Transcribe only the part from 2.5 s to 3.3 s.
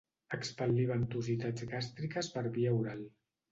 via oral.